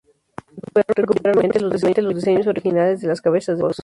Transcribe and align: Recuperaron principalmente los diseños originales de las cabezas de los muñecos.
Recuperaron 0.95 1.47
principalmente 1.47 1.59
los 2.01 2.15
diseños 2.15 2.47
originales 2.47 3.01
de 3.01 3.07
las 3.07 3.21
cabezas 3.21 3.57
de 3.57 3.61
los 3.65 3.69
muñecos. 3.69 3.79